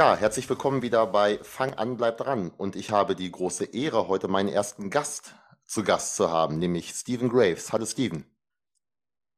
[0.00, 2.50] Ja, herzlich willkommen wieder bei Fang an, bleib dran.
[2.56, 5.34] Und ich habe die große Ehre, heute meinen ersten Gast
[5.66, 7.70] zu Gast zu haben, nämlich Stephen Graves.
[7.70, 8.24] Hallo Stephen.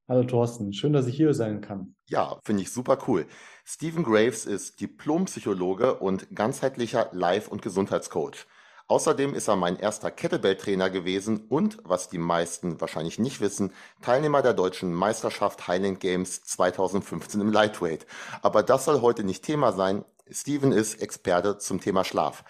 [0.08, 1.96] Hallo Thorsten, schön, dass ich hier sein kann.
[2.06, 3.26] Ja, finde ich super cool.
[3.64, 8.46] Stephen Graves ist Diplompsychologe und ganzheitlicher Life- und Gesundheitscoach.
[8.86, 14.42] Außerdem ist er mein erster Kettlebell-Trainer gewesen und, was die meisten wahrscheinlich nicht wissen, Teilnehmer
[14.42, 18.06] der deutschen Meisterschaft Highland Games 2015 im Lightweight.
[18.42, 20.04] Aber das soll heute nicht Thema sein.
[20.32, 22.44] Steven ist Experte zum Thema Schlaf.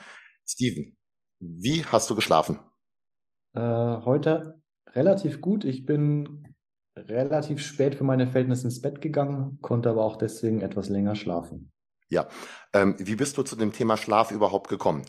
[0.47, 0.97] Steven,
[1.41, 2.61] wie hast du geschlafen?
[3.55, 4.61] Äh, heute
[4.95, 5.65] relativ gut.
[5.65, 6.55] Ich bin
[6.97, 11.73] relativ spät für meine Verhältnisse ins Bett gegangen, konnte aber auch deswegen etwas länger schlafen.
[12.09, 12.29] Ja,
[12.75, 15.05] ähm, wie bist du zu dem Thema Schlaf überhaupt gekommen?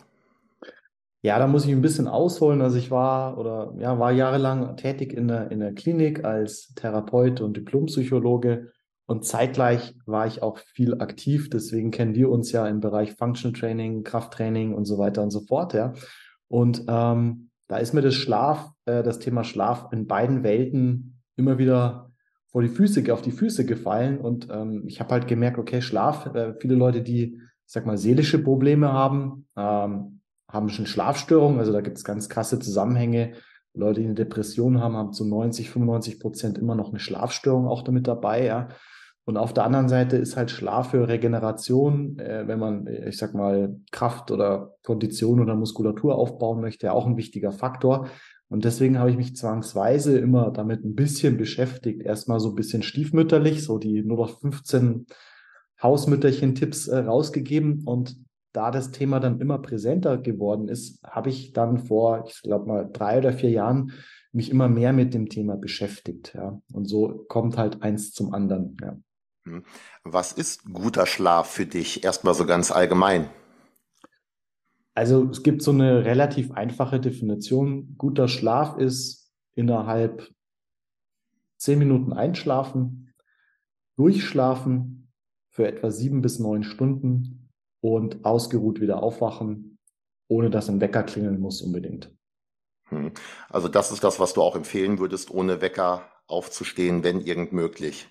[1.22, 2.60] Ja, da muss ich ein bisschen ausholen.
[2.60, 7.40] Also ich war oder ja, war jahrelang tätig in der, in der Klinik als Therapeut
[7.40, 8.72] und Diplompsychologe
[9.06, 11.50] und zeitgleich war ich auch viel aktiv.
[11.50, 15.40] Deswegen kennen wir uns ja im Bereich Function Training, Krafttraining und so weiter und so
[15.40, 15.74] fort.
[15.74, 15.92] Ja.
[16.48, 21.58] Und ähm, da ist mir das Schlaf, äh, das Thema Schlaf in beiden Welten immer
[21.58, 22.12] wieder
[22.46, 24.18] vor die Füße, auf die Füße gefallen.
[24.18, 27.98] Und ähm, ich habe halt gemerkt, okay, Schlaf, äh, viele Leute, die, ich sag mal,
[27.98, 31.58] seelische Probleme haben, ähm, haben schon Schlafstörungen.
[31.58, 33.32] Also da gibt es ganz krasse Zusammenhänge.
[33.74, 37.82] Leute, die eine Depression haben, haben zu 90, 95 Prozent immer noch eine Schlafstörung auch
[37.82, 38.46] damit dabei.
[38.46, 38.68] Ja.
[39.24, 43.34] Und auf der anderen Seite ist halt Schlaf für Regeneration, äh, wenn man, ich sag
[43.34, 48.08] mal, Kraft oder Kondition oder Muskulatur aufbauen möchte, auch ein wichtiger Faktor.
[48.48, 52.02] Und deswegen habe ich mich zwangsweise immer damit ein bisschen beschäftigt.
[52.02, 55.06] Erstmal so ein bisschen stiefmütterlich, so die nur noch 15
[55.82, 57.82] Hausmütterchen-Tipps äh, rausgegeben.
[57.86, 58.16] Und
[58.54, 62.88] da das Thema dann immer präsenter geworden ist, habe ich dann vor, ich glaube mal,
[62.90, 63.92] drei oder vier Jahren
[64.32, 66.34] mich immer mehr mit dem Thema beschäftigt.
[66.34, 66.60] Ja.
[66.72, 68.76] Und so kommt halt eins zum anderen.
[68.80, 68.96] Ja.
[69.44, 69.64] Hm.
[70.04, 72.04] Was ist guter Schlaf für dich?
[72.04, 73.28] Erstmal so ganz allgemein.
[74.94, 77.96] Also es gibt so eine relativ einfache Definition.
[77.98, 80.30] Guter Schlaf ist innerhalb
[81.56, 83.12] zehn Minuten einschlafen,
[83.96, 85.08] durchschlafen
[85.50, 87.43] für etwa sieben bis neun Stunden
[87.84, 89.76] und ausgeruht wieder aufwachen,
[90.26, 92.10] ohne dass ein Wecker klingeln muss unbedingt.
[92.88, 93.12] Hm.
[93.50, 98.08] Also das ist das, was du auch empfehlen würdest, ohne Wecker aufzustehen, wenn irgend möglich.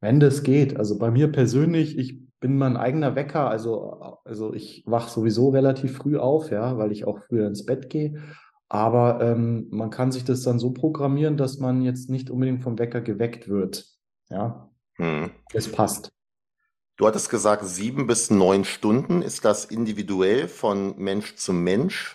[0.00, 0.76] Wenn das geht.
[0.76, 3.50] Also bei mir persönlich, ich bin mein eigener Wecker.
[3.50, 7.90] Also, also ich wach sowieso relativ früh auf, ja, weil ich auch früher ins Bett
[7.90, 8.22] gehe.
[8.68, 12.78] Aber ähm, man kann sich das dann so programmieren, dass man jetzt nicht unbedingt vom
[12.78, 13.88] Wecker geweckt wird.
[14.28, 15.30] Ja, hm.
[15.52, 16.12] es passt.
[17.00, 19.22] Du hattest gesagt, sieben bis neun Stunden.
[19.22, 22.14] Ist das individuell von Mensch zu Mensch?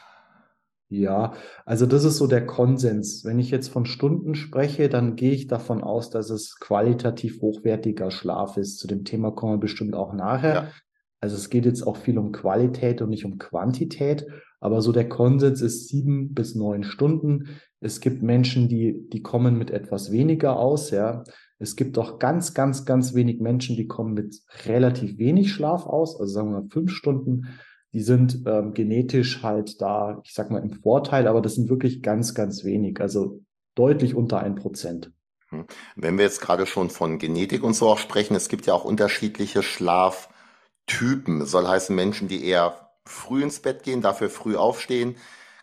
[0.90, 1.34] Ja,
[1.66, 3.26] also das ist so der Konsens.
[3.26, 8.12] Wenn ich jetzt von Stunden spreche, dann gehe ich davon aus, dass es qualitativ hochwertiger
[8.12, 8.78] Schlaf ist.
[8.78, 10.54] Zu dem Thema kommen wir bestimmt auch nachher.
[10.54, 10.72] Ja.
[11.20, 14.28] Also es geht jetzt auch viel um Qualität und nicht um Quantität,
[14.60, 17.58] aber so der Konsens ist sieben bis neun Stunden.
[17.80, 21.24] Es gibt Menschen, die, die kommen mit etwas weniger aus, ja.
[21.58, 26.20] Es gibt auch ganz, ganz, ganz wenig Menschen, die kommen mit relativ wenig Schlaf aus,
[26.20, 27.48] also sagen wir mal fünf Stunden
[27.96, 32.02] die sind ähm, genetisch halt da, ich sag mal, im Vorteil, aber das sind wirklich
[32.02, 33.40] ganz, ganz wenig, also
[33.74, 35.14] deutlich unter ein Prozent.
[35.48, 35.66] Hm.
[35.96, 38.84] Wenn wir jetzt gerade schon von Genetik und so auch sprechen, es gibt ja auch
[38.84, 41.46] unterschiedliche Schlaftypen.
[41.46, 45.16] soll heißen Menschen, die eher früh ins Bett gehen, dafür früh aufstehen.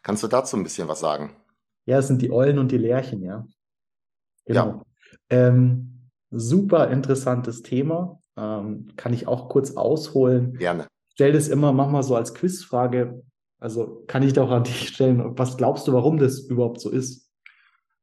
[0.02, 1.36] Kannst du dazu ein bisschen was sagen?
[1.84, 3.46] Ja, es sind die Eulen und die Lerchen, ja.
[4.46, 4.66] Genau.
[4.66, 4.82] Ja.
[5.32, 8.20] Ähm, super interessantes Thema.
[8.36, 10.56] Ähm, kann ich auch kurz ausholen.
[10.58, 13.22] Gerne stell das immer, mach mal so als Quizfrage.
[13.58, 15.38] Also kann ich doch an dich stellen.
[15.38, 17.30] Was glaubst du, warum das überhaupt so ist?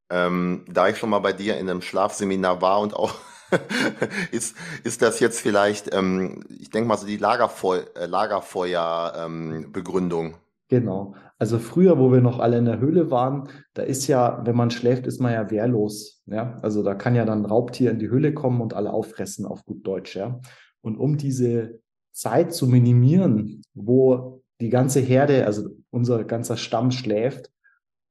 [0.09, 3.13] Ähm, da ich schon mal bei dir in einem Schlafseminar war und auch
[4.31, 10.27] ist, ist das jetzt vielleicht, ähm, ich denke mal so die Lagerfeu äh, Lagerfeuer-Begründung.
[10.27, 10.35] Ähm,
[10.67, 11.15] genau.
[11.37, 14.71] Also früher, wo wir noch alle in der Höhle waren, da ist ja, wenn man
[14.71, 16.18] schläft, ist man ja wehrlos.
[16.31, 19.65] Ja, also da kann ja dann Raubtier in die Höhle kommen und alle auffressen auf
[19.65, 20.15] gut Deutsch.
[20.15, 20.39] Ja,
[20.81, 21.79] und um diese
[22.11, 27.51] Zeit zu minimieren, wo die ganze Herde, also unser ganzer Stamm schläft,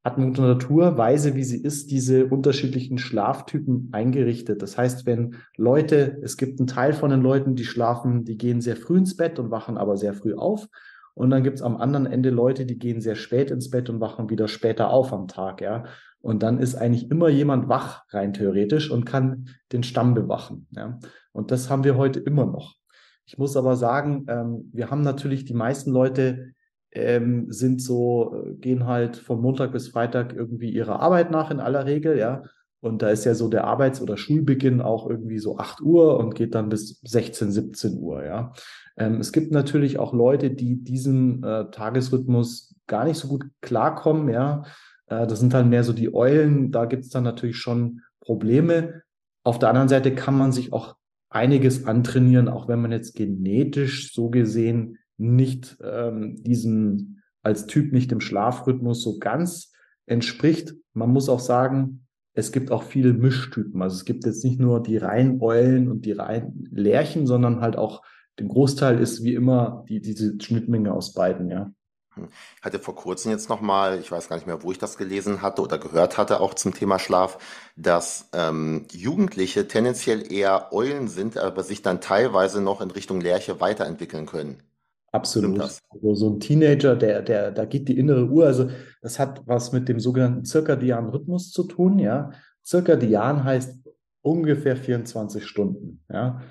[0.05, 4.62] hat Mutter Natur, weise wie sie ist, diese unterschiedlichen Schlaftypen eingerichtet.
[4.62, 8.61] Das heißt, wenn Leute, es gibt einen Teil von den Leuten, die schlafen, die gehen
[8.61, 10.67] sehr früh ins Bett und wachen aber sehr früh auf.
[11.19, 14.00] Und dann gibt es am anderen Ende Leute, die gehen sehr spät ins Bett und
[14.00, 15.82] wachen wieder später auf am Tag, ja.
[16.20, 20.69] Und dann ist eigentlich immer jemand wach, rein theoretisch, und kann den Stamm bewachen.
[20.70, 21.00] Ja?
[21.32, 22.76] Und das haben wir heute immer noch.
[23.26, 26.53] Ich muss aber sagen, ähm, wir haben natürlich die meisten Leute
[26.93, 31.59] ähm, sind so, äh, gehen halt von Montag bis Freitag irgendwie ihrer Arbeit nach in
[31.59, 32.43] aller Regel, ja.
[32.81, 36.37] Und da ist ja so der Arbeits- oder Schulbeginn auch irgendwie so 8 Uhr und
[36.37, 38.53] geht dann bis 16, 17 Uhr, ja.
[38.99, 44.29] Ähm, es gibt natürlich auch Leute, die diesen äh, Tagesrhythmus gar nicht so gut klarkommen,
[44.29, 44.65] ja.
[45.06, 49.03] Äh, das sind dann mehr so die Eulen, da gibt es dann natürlich schon Probleme.
[49.45, 50.97] Auf der anderen Seite kann man sich auch
[51.31, 58.11] einiges antrainieren, auch wenn man jetzt genetisch so gesehen nicht ähm, diesem als Typ nicht
[58.11, 59.73] dem Schlafrhythmus so ganz
[60.06, 60.75] entspricht.
[60.93, 63.81] Man muss auch sagen, es gibt auch viele Mischtypen.
[63.83, 67.77] Also es gibt jetzt nicht nur die reinen Eulen und die reinen Lerchen, sondern halt
[67.77, 68.03] auch
[68.38, 71.73] den Großteil ist wie immer die, diese Schnittmenge aus beiden, ja.
[72.17, 75.40] Ich hatte vor kurzem jetzt nochmal, ich weiß gar nicht mehr, wo ich das gelesen
[75.40, 77.38] hatte oder gehört hatte, auch zum Thema Schlaf,
[77.76, 83.61] dass ähm, Jugendliche tendenziell eher Eulen sind, aber sich dann teilweise noch in Richtung Lerche
[83.61, 84.62] weiterentwickeln können.
[85.12, 85.58] Absolut.
[85.61, 88.46] Also so ein Teenager, der, der, da geht die innere Uhr.
[88.46, 88.70] Also
[89.00, 92.32] das hat was mit dem sogenannten zirkadianen Rhythmus zu tun, ja.
[92.62, 93.79] Zirkadian heißt
[94.20, 96.43] ungefähr 24 Stunden, ja.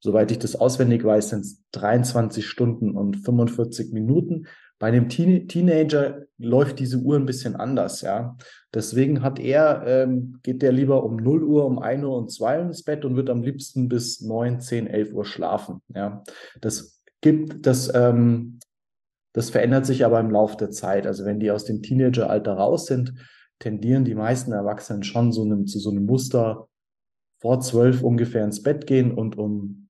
[0.00, 4.46] Soweit ich das auswendig weiß, sind es 23 Stunden und 45 Minuten.
[4.78, 8.36] Bei einem Teen Teenager läuft diese Uhr ein bisschen anders, ja.
[8.72, 12.58] Deswegen hat er, ähm, geht der lieber um 0 Uhr, um 1 Uhr und 2
[12.58, 16.24] Uhr ins Bett und wird am liebsten bis 9, 10, 11 Uhr schlafen, ja.
[16.62, 18.58] Das gibt, das, ähm,
[19.34, 21.06] das verändert sich aber im Laufe der Zeit.
[21.06, 23.12] Also wenn die aus dem Teenageralter raus sind,
[23.58, 26.68] tendieren die meisten Erwachsenen schon so einem, zu so einem Muster
[27.38, 29.89] vor zwölf ungefähr ins Bett gehen und um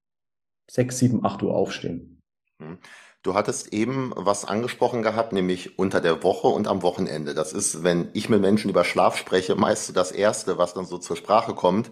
[0.70, 2.22] sechs, sieben, acht Uhr aufstehen.
[2.60, 2.78] Hm.
[3.22, 7.34] Du hattest eben was angesprochen gehabt, nämlich unter der Woche und am Wochenende.
[7.34, 10.96] Das ist, wenn ich mit Menschen über Schlaf spreche, meist das Erste, was dann so
[10.96, 11.90] zur Sprache kommt,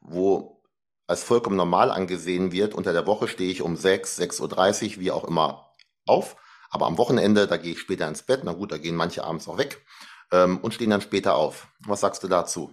[0.00, 0.62] wo
[1.08, 2.74] als vollkommen normal angesehen wird.
[2.74, 5.72] Unter der Woche stehe ich um 6, 6.30 Uhr, wie auch immer,
[6.06, 6.36] auf.
[6.70, 8.42] Aber am Wochenende, da gehe ich später ins Bett.
[8.44, 9.84] Na gut, da gehen manche abends auch weg
[10.30, 11.68] ähm, und stehen dann später auf.
[11.80, 12.72] Was sagst du dazu?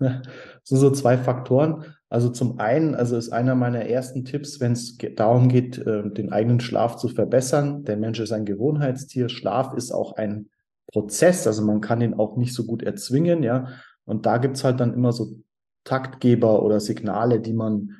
[0.64, 1.95] So, so zwei Faktoren.
[2.08, 6.32] Also zum einen, also ist einer meiner ersten Tipps, wenn es darum geht, äh, den
[6.32, 7.84] eigenen Schlaf zu verbessern.
[7.84, 9.28] Der Mensch ist ein Gewohnheitstier.
[9.28, 10.48] Schlaf ist auch ein
[10.86, 13.68] Prozess, also man kann ihn auch nicht so gut erzwingen, ja.
[14.04, 15.40] Und da gibt's halt dann immer so
[15.82, 17.90] Taktgeber oder Signale, die man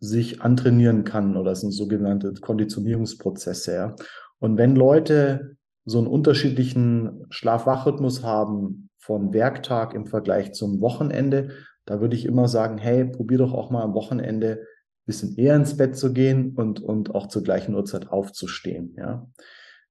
[0.00, 3.96] sich antrainieren kann oder sind sogenannte Konditionierungsprozesse, ja.
[4.38, 5.56] Und wenn Leute
[5.86, 11.50] so einen unterschiedlichen Schlaf-Wach-Rhythmus haben von Werktag im Vergleich zum Wochenende,
[11.86, 15.56] da würde ich immer sagen, hey, probier doch auch mal am Wochenende ein bisschen eher
[15.56, 18.94] ins Bett zu gehen und, und auch zur gleichen Uhrzeit aufzustehen.
[18.98, 19.26] Ja.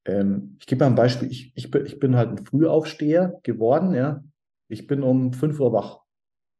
[0.05, 1.31] Ähm, ich gebe mal ein Beispiel.
[1.31, 3.93] Ich, ich, bin, ich bin halt ein Frühaufsteher geworden.
[3.93, 4.23] Ja.
[4.67, 6.01] Ich bin um fünf Uhr wach.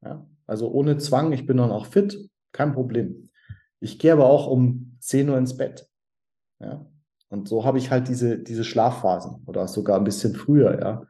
[0.03, 0.25] Ja.
[0.47, 2.17] Also ohne Zwang, ich bin dann auch fit,
[2.51, 3.29] kein Problem.
[3.79, 5.87] Ich gehe aber auch um 10 Uhr ins Bett.
[6.59, 6.85] Ja.
[7.29, 11.05] Und so habe ich halt diese, diese Schlafphasen oder sogar ein bisschen früher, ja.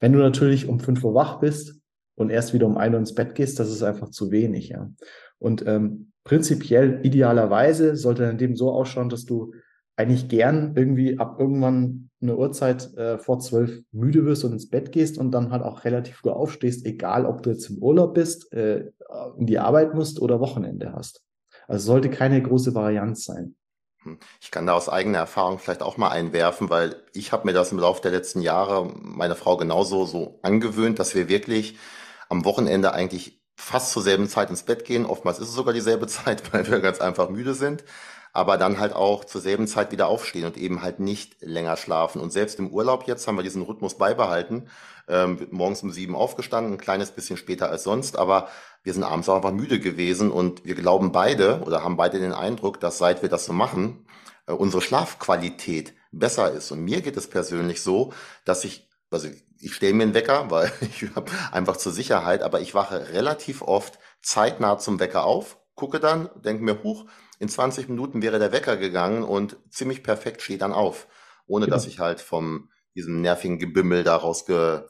[0.00, 1.80] Wenn du natürlich um 5 Uhr wach bist,
[2.16, 4.90] und erst wieder um ein Uhr ins Bett gehst, das ist einfach zu wenig, ja.
[5.38, 9.52] Und ähm, prinzipiell, idealerweise sollte dein Leben so ausschauen, dass du
[9.96, 14.92] eigentlich gern irgendwie ab irgendwann eine Uhrzeit äh, vor zwölf müde wirst und ins Bett
[14.92, 18.52] gehst und dann halt auch relativ früh aufstehst, egal ob du jetzt im Urlaub bist,
[18.52, 18.90] äh,
[19.38, 21.22] in die Arbeit musst oder Wochenende hast.
[21.68, 23.56] Also sollte keine große Varianz sein.
[24.02, 24.18] Hm.
[24.40, 27.72] Ich kann da aus eigener Erfahrung vielleicht auch mal einwerfen, weil ich habe mir das
[27.72, 31.78] im Laufe der letzten Jahre, meine Frau genauso so angewöhnt, dass wir wirklich
[32.28, 35.06] am Wochenende eigentlich fast zur selben Zeit ins Bett gehen.
[35.06, 37.84] Oftmals ist es sogar dieselbe Zeit, weil wir ganz einfach müde sind.
[38.32, 42.20] Aber dann halt auch zur selben Zeit wieder aufstehen und eben halt nicht länger schlafen.
[42.20, 44.68] Und selbst im Urlaub jetzt haben wir diesen Rhythmus beibehalten.
[45.08, 48.48] Ähm, morgens um sieben aufgestanden, ein kleines bisschen später als sonst, aber
[48.82, 52.32] wir sind abends auch einfach müde gewesen und wir glauben beide oder haben beide den
[52.32, 54.04] Eindruck, dass seit wir das so machen,
[54.46, 56.70] äh, unsere Schlafqualität besser ist.
[56.72, 58.12] Und mir geht es persönlich so,
[58.44, 59.28] dass ich, also
[59.66, 63.62] ich stelle mir einen Wecker, weil ich habe einfach zur Sicherheit, aber ich wache relativ
[63.62, 67.06] oft zeitnah zum Wecker auf, gucke dann, denke mir, huch,
[67.40, 71.08] in 20 Minuten wäre der Wecker gegangen und ziemlich perfekt steht dann auf,
[71.46, 71.76] ohne genau.
[71.76, 74.82] dass ich halt vom diesem nervigen Gebimmel daraus ge,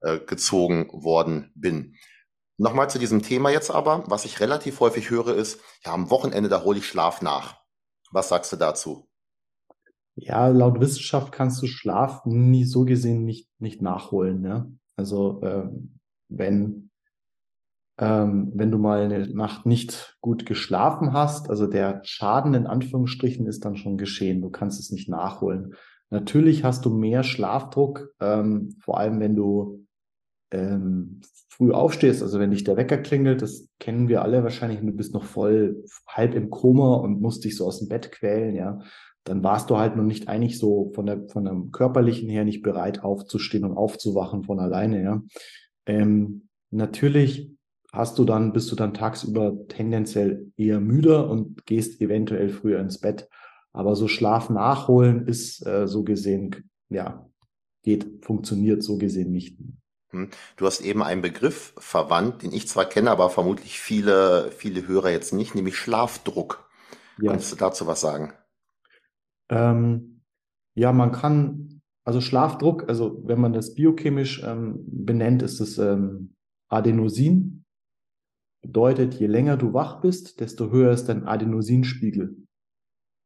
[0.00, 1.94] äh, gezogen worden bin.
[2.58, 6.48] Nochmal zu diesem Thema jetzt aber, was ich relativ häufig höre, ist, ja, am Wochenende,
[6.48, 7.60] da hole ich Schlaf nach.
[8.10, 9.05] Was sagst du dazu?
[10.16, 14.40] Ja, laut Wissenschaft kannst du Schlaf nie so gesehen nicht, nicht nachholen.
[14.40, 14.72] Ne?
[14.96, 16.90] Also ähm, wenn,
[17.98, 23.46] ähm, wenn du mal eine Nacht nicht gut geschlafen hast, also der Schaden in Anführungsstrichen
[23.46, 24.40] ist dann schon geschehen.
[24.40, 25.74] Du kannst es nicht nachholen.
[26.08, 29.86] Natürlich hast du mehr Schlafdruck, ähm, vor allem wenn du
[30.50, 34.92] ähm, früh aufstehst, also wenn dich der Wecker klingelt, das kennen wir alle wahrscheinlich, du
[34.92, 38.80] bist noch voll halb im Koma und musst dich so aus dem Bett quälen, ja,
[39.26, 42.62] dann warst du halt noch nicht eigentlich so von der von dem körperlichen her nicht
[42.62, 45.22] bereit aufzustehen und aufzuwachen von alleine, ja.
[45.84, 47.50] Ähm, natürlich
[47.92, 52.98] hast du dann, bist du dann tagsüber tendenziell eher müder und gehst eventuell früher ins
[52.98, 53.28] Bett.
[53.72, 57.28] Aber so Schlaf nachholen ist äh, so gesehen, ja,
[57.82, 59.58] geht, funktioniert so gesehen nicht.
[60.10, 60.28] Hm.
[60.56, 65.10] Du hast eben einen Begriff verwandt, den ich zwar kenne, aber vermutlich viele, viele Hörer
[65.10, 66.68] jetzt nicht, nämlich Schlafdruck.
[67.20, 67.32] Ja.
[67.32, 68.32] Kannst du dazu was sagen?
[69.50, 70.22] Ähm,
[70.74, 76.34] ja, man kann, also Schlafdruck, also wenn man das biochemisch ähm, benennt, ist es ähm,
[76.68, 77.64] Adenosin.
[78.62, 82.36] Bedeutet, je länger du wach bist, desto höher ist dein Adenosinspiegel.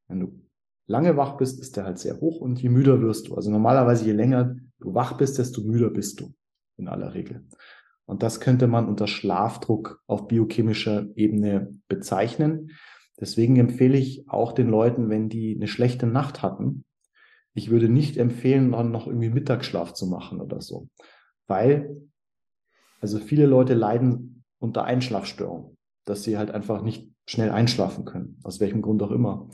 [0.09, 0.41] Wenn du
[0.87, 3.35] lange wach bist, ist der halt sehr hoch und je müder wirst du.
[3.35, 6.35] Also normalerweise, je länger du wach bist, desto müder bist du
[6.77, 7.47] in aller Regel.
[8.07, 12.73] Und das könnte man unter Schlafdruck auf biochemischer Ebene bezeichnen.
[13.21, 16.85] Deswegen empfehle ich auch den Leuten, wenn die eine schlechte Nacht hatten,
[17.55, 20.89] ich würde nicht empfehlen, dann noch irgendwie Mittagsschlaf zu machen oder so.
[21.47, 21.97] Weil,
[23.01, 28.61] also viele Leute leiden unter Einschlafstörungen, dass sie halt einfach nicht schnell einschlafen können, aus
[28.61, 29.51] welchem Grund auch immer.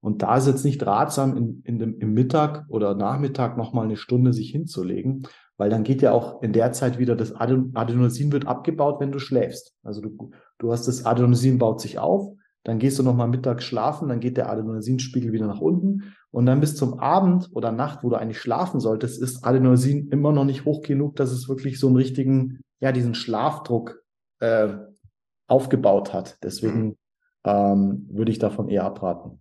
[0.00, 3.96] Und da ist jetzt nicht ratsam, in, in dem, im Mittag oder Nachmittag nochmal eine
[3.96, 5.26] Stunde sich hinzulegen,
[5.58, 9.18] weil dann geht ja auch in der Zeit wieder das Adenosin wird abgebaut, wenn du
[9.18, 9.74] schläfst.
[9.82, 14.08] Also du, du hast das Adenosin baut sich auf, dann gehst du nochmal mittags schlafen,
[14.08, 18.10] dann geht der Adenosinspiegel wieder nach unten und dann bis zum Abend oder Nacht, wo
[18.10, 21.88] du eigentlich schlafen solltest, ist Adenosin immer noch nicht hoch genug, dass es wirklich so
[21.88, 24.02] einen richtigen, ja, diesen Schlafdruck
[24.38, 24.68] äh,
[25.48, 26.38] aufgebaut hat.
[26.42, 26.96] Deswegen mhm.
[27.44, 29.40] ähm, würde ich davon eher abraten.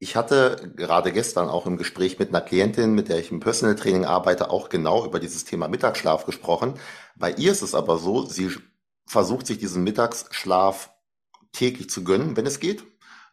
[0.00, 3.76] Ich hatte gerade gestern auch im Gespräch mit einer Klientin, mit der ich im Personal
[3.76, 6.74] Training arbeite, auch genau über dieses Thema Mittagsschlaf gesprochen.
[7.16, 8.50] Bei ihr ist es aber so, sie
[9.06, 10.93] versucht sich diesen Mittagsschlaf
[11.54, 12.84] täglich zu gönnen, wenn es geht,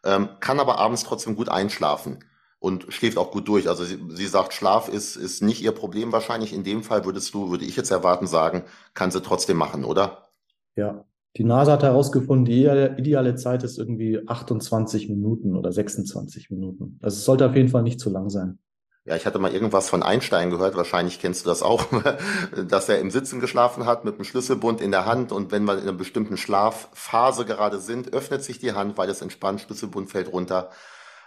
[0.04, 2.24] ähm, kann aber abends trotzdem gut einschlafen
[2.58, 3.68] und schläft auch gut durch.
[3.68, 6.52] Also sie, sie sagt, Schlaf ist, ist nicht ihr Problem wahrscheinlich.
[6.52, 8.64] In dem Fall würdest du, würde ich jetzt erwarten, sagen,
[8.94, 10.28] kann sie trotzdem machen, oder?
[10.76, 11.04] Ja,
[11.36, 16.98] die NASA hat herausgefunden, die ideale Zeit ist irgendwie 28 Minuten oder 26 Minuten.
[17.02, 18.58] Also es sollte auf jeden Fall nicht zu lang sein.
[19.04, 21.86] Ja, ich hatte mal irgendwas von Einstein gehört, wahrscheinlich kennst du das auch,
[22.68, 25.74] dass er im Sitzen geschlafen hat mit einem Schlüsselbund in der Hand und wenn wir
[25.74, 30.32] in einer bestimmten Schlafphase gerade sind, öffnet sich die Hand, weil es entspannt, Schlüsselbund fällt
[30.32, 30.70] runter.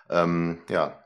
[0.10, 1.03] Ähm, ja.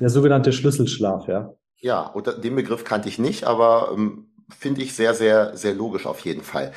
[0.00, 1.54] Der sogenannte Schlüsselschlaf, ja.
[1.80, 6.06] Ja, und den Begriff kannte ich nicht, aber ähm, finde ich sehr, sehr, sehr logisch
[6.06, 6.72] auf jeden Fall.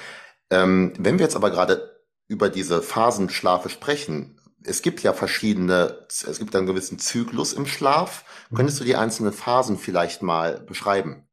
[0.51, 6.39] Ähm, wenn wir jetzt aber gerade über diese Phasenschlafe sprechen, es gibt ja verschiedene, es
[6.39, 8.25] gibt einen gewissen Zyklus im Schlaf.
[8.49, 8.55] Mhm.
[8.55, 11.23] Könntest du die einzelnen Phasen vielleicht mal beschreiben?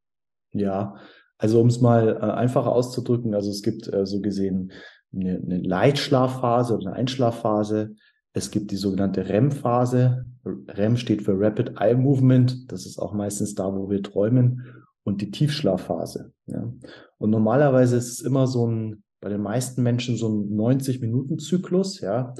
[0.52, 0.96] Ja,
[1.36, 4.72] also um es mal äh, einfacher auszudrücken, also es gibt äh, so gesehen
[5.12, 7.94] eine, eine Leitschlafphase oder eine Einschlafphase.
[8.32, 10.26] Es gibt die sogenannte REM-Phase.
[10.44, 12.70] REM steht für Rapid Eye Movement.
[12.70, 14.84] Das ist auch meistens da, wo wir träumen.
[15.04, 16.32] Und die Tiefschlafphase.
[16.46, 16.70] Ja.
[17.16, 22.34] Und normalerweise ist es immer so ein bei den meisten Menschen so ein 90-Minuten-Zyklus, ja.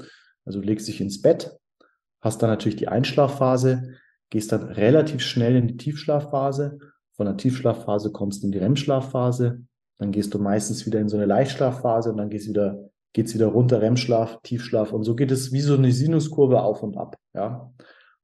[0.49, 1.59] Also du legst dich ins Bett,
[2.21, 3.93] hast dann natürlich die Einschlafphase,
[4.31, 6.79] gehst dann relativ schnell in die Tiefschlafphase.
[7.11, 9.61] Von der Tiefschlafphase kommst du in die REM-Schlafphase.
[9.99, 13.45] Dann gehst du meistens wieder in so eine Leichtschlafphase und dann gehst wieder, geht's wieder
[13.45, 14.91] runter, REM-Schlaf, Tiefschlaf.
[14.91, 17.71] Und so geht es wie so eine Sinuskurve auf und ab, ja.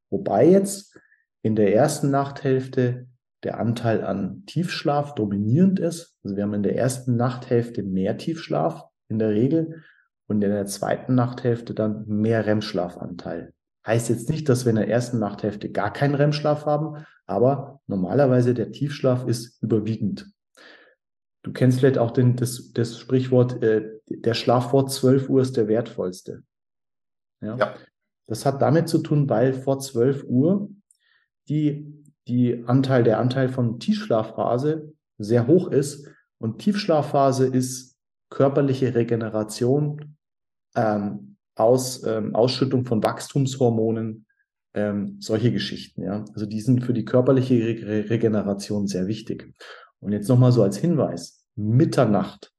[0.09, 0.97] Wobei jetzt
[1.43, 3.05] in der ersten Nachthälfte
[3.43, 6.17] der Anteil an Tiefschlaf dominierend ist.
[6.23, 9.83] Also wir haben in der ersten Nachthälfte mehr Tiefschlaf in der Regel
[10.27, 13.53] und in der zweiten Nachthälfte dann mehr REM-Schlafanteil.
[13.85, 18.53] Heißt jetzt nicht, dass wir in der ersten Nachthälfte gar keinen REM-Schlaf haben, aber normalerweise
[18.53, 20.31] der Tiefschlaf ist überwiegend.
[21.43, 25.57] Du kennst vielleicht auch den, das, das Sprichwort, äh, der Schlaf vor 12 Uhr ist
[25.57, 26.43] der wertvollste.
[27.41, 27.55] Ja?
[27.57, 27.75] ja.
[28.27, 30.69] Das hat damit zu tun, weil vor 12 Uhr
[31.47, 31.95] die
[32.27, 36.07] die Anteil, der Anteil von Tiefschlafphase sehr hoch ist.
[36.37, 37.97] Und Tiefschlafphase ist
[38.29, 40.14] körperliche Regeneration
[40.75, 44.25] ähm, aus ähm, Ausschüttung von Wachstumshormonen,
[44.73, 46.03] ähm, solche Geschichten.
[46.03, 49.53] Ja, also die sind für die körperliche Re Regeneration sehr wichtig.
[49.99, 52.51] Und jetzt nochmal so als Hinweis: Mitternacht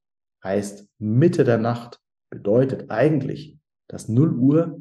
[0.42, 3.58] heißt Mitte der Nacht bedeutet eigentlich,
[3.88, 4.80] dass 0 Uhr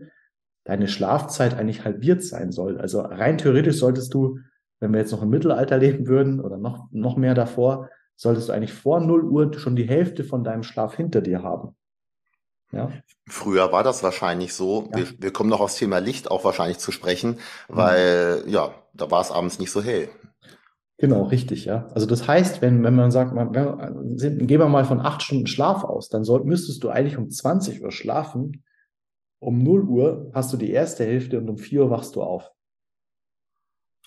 [0.64, 2.80] deine Schlafzeit eigentlich halbiert sein soll.
[2.80, 4.40] Also rein theoretisch solltest du
[4.80, 8.54] wenn wir jetzt noch im Mittelalter leben würden oder noch, noch mehr davor, solltest du
[8.54, 11.76] eigentlich vor 0 Uhr schon die Hälfte von deinem Schlaf hinter dir haben.
[12.72, 12.92] Ja.
[13.28, 14.90] Früher war das wahrscheinlich so.
[14.92, 14.98] Ja.
[14.98, 17.76] Wir, wir, kommen noch aufs Thema Licht auch wahrscheinlich zu sprechen, mhm.
[17.76, 18.50] weil mhm.
[18.50, 20.10] ja, da war es abends nicht so hell.
[20.98, 21.88] Genau, richtig, ja.
[21.94, 25.48] Also das heißt, wenn, wenn man sagt, man, wenn, gehen wir mal von acht Stunden
[25.48, 28.64] Schlaf aus, dann soll, müsstest du eigentlich um 20 Uhr schlafen.
[29.40, 32.52] Um 0 Uhr hast du die erste Hälfte und um 4 Uhr wachst du auf.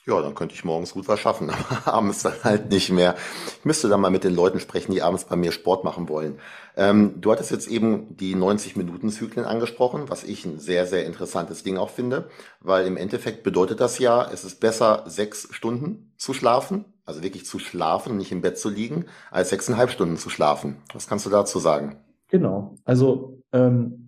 [0.09, 1.51] Ja, dann könnte ich morgens gut was schaffen,
[1.85, 3.15] aber abends dann halt nicht mehr.
[3.59, 6.39] Ich müsste dann mal mit den Leuten sprechen, die abends bei mir Sport machen wollen.
[6.77, 11.77] Ähm, du hattest jetzt eben die 90-Minuten-Zyklen angesprochen, was ich ein sehr, sehr interessantes Ding
[11.77, 16.87] auch finde, weil im Endeffekt bedeutet das ja, es ist besser, sechs Stunden zu schlafen,
[17.05, 20.79] also wirklich zu schlafen nicht im Bett zu liegen, als sechseinhalb Stunden zu schlafen.
[20.95, 21.97] Was kannst du dazu sagen?
[22.29, 22.77] Genau.
[22.85, 24.08] Also ähm,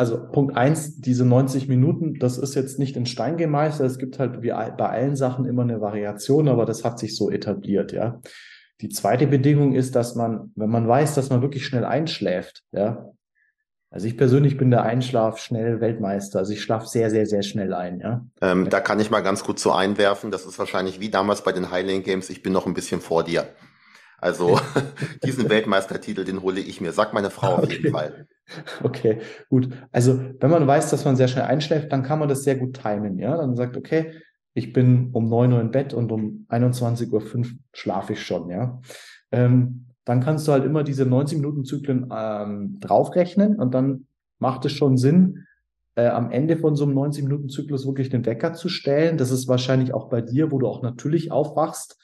[0.00, 3.90] also Punkt eins, diese 90 Minuten, das ist jetzt nicht in Stein gemeißelt.
[3.90, 7.30] Es gibt halt wie bei allen Sachen immer eine Variation, aber das hat sich so
[7.30, 8.18] etabliert, ja.
[8.80, 13.10] Die zweite Bedingung ist, dass man, wenn man weiß, dass man wirklich schnell einschläft, ja.
[13.90, 16.38] Also ich persönlich bin der Einschlaf schnell Weltmeister.
[16.38, 18.24] Also ich schlafe sehr, sehr, sehr schnell ein, ja.
[18.40, 20.30] Ähm, da kann ich mal ganz kurz so einwerfen.
[20.30, 22.30] Das ist wahrscheinlich wie damals bei den Highland Games.
[22.30, 23.48] Ich bin noch ein bisschen vor dir.
[24.20, 24.58] Also
[25.24, 26.92] diesen Weltmeistertitel, den hole ich mir.
[26.92, 27.76] Sag meine Frau auf okay.
[27.76, 28.26] jeden Fall.
[28.82, 29.68] Okay, gut.
[29.92, 32.80] Also wenn man weiß, dass man sehr schnell einschläft, dann kann man das sehr gut
[32.80, 33.18] timen.
[33.18, 34.12] Ja, dann sagt, okay,
[34.54, 38.50] ich bin um 9 Uhr im Bett und um 21.05 Uhr schlafe ich schon.
[38.50, 38.80] Ja,
[39.30, 44.06] ähm, dann kannst du halt immer diese 90 Minuten Zyklen ähm, draufrechnen und dann
[44.38, 45.46] macht es schon Sinn,
[45.94, 49.18] äh, am Ende von so einem 90 Minuten Zyklus wirklich den Wecker zu stellen.
[49.18, 51.98] Das ist wahrscheinlich auch bei dir, wo du auch natürlich aufwachst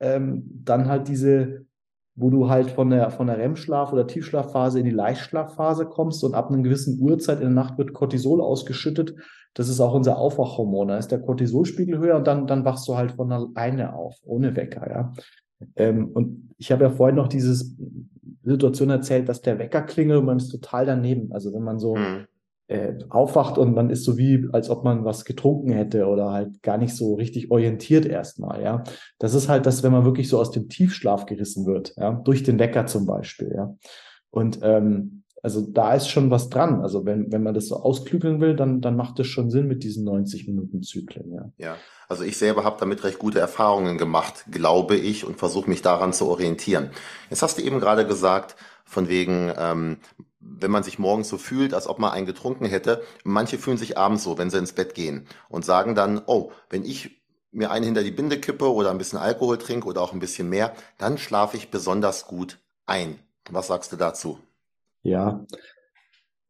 [0.00, 1.66] ähm, dann halt diese,
[2.14, 6.34] wo du halt von der, von der REM-Schlaf- oder Tiefschlafphase in die Leichtschlafphase kommst und
[6.34, 9.14] ab einer gewissen Uhrzeit in der Nacht wird Cortisol ausgeschüttet.
[9.54, 10.88] Das ist auch unser Aufwachhormon.
[10.88, 14.56] Da ist der Cortisolspiegel höher und dann, dann wachst du halt von alleine auf, ohne
[14.56, 15.12] Wecker, ja.
[15.76, 17.64] Ähm, und ich habe ja vorhin noch diese
[18.42, 21.32] Situation erzählt, dass der Wecker klingelt und man ist total daneben.
[21.32, 22.26] Also wenn man so mhm
[22.66, 26.62] äh, aufwacht und man ist so wie, als ob man was getrunken hätte oder halt
[26.62, 28.84] gar nicht so richtig orientiert erstmal, ja.
[29.18, 32.42] Das ist halt das, wenn man wirklich so aus dem Tiefschlaf gerissen wird, ja, durch
[32.42, 33.74] den Wecker zum Beispiel, ja.
[34.30, 36.80] Und ähm, also da ist schon was dran.
[36.80, 39.84] Also wenn, wenn man das so ausklügeln will, dann, dann macht es schon Sinn mit
[39.84, 41.52] diesen 90 Minuten Zyklen, ja.
[41.58, 41.76] Ja,
[42.08, 46.14] also ich selber habe damit recht gute Erfahrungen gemacht, glaube ich, und versuche mich daran
[46.14, 46.88] zu orientieren.
[47.28, 49.98] Jetzt hast du eben gerade gesagt, von wegen, ähm,
[50.46, 53.02] wenn man sich morgens so fühlt, als ob man einen getrunken hätte.
[53.24, 56.84] Manche fühlen sich abends so, wenn sie ins Bett gehen und sagen dann, oh, wenn
[56.84, 60.20] ich mir einen hinter die Binde kippe oder ein bisschen Alkohol trinke oder auch ein
[60.20, 63.18] bisschen mehr, dann schlafe ich besonders gut ein.
[63.50, 64.38] Was sagst du dazu?
[65.02, 65.44] Ja,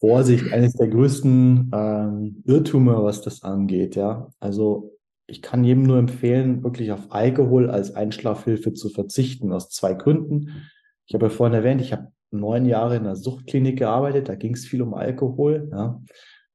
[0.04, 3.96] Vorsicht, eines der größten ähm, Irrtümer, was das angeht.
[3.96, 9.70] Ja, also ich kann jedem nur empfehlen, wirklich auf Alkohol als Einschlafhilfe zu verzichten, aus
[9.70, 10.68] zwei Gründen.
[11.06, 14.54] Ich habe ja vorhin erwähnt, ich habe neun Jahre in einer Suchtklinik gearbeitet, da ging
[14.54, 16.02] es viel um Alkohol, ja.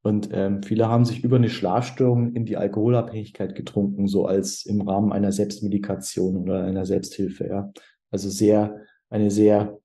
[0.02, 4.82] Und ähm, viele haben sich über eine Schlafstörung in die Alkoholabhängigkeit getrunken, so als im
[4.82, 7.72] Rahmen einer Selbstmedikation oder einer Selbsthilfe, ja.
[8.12, 8.78] Also sehr,
[9.10, 9.78] eine sehr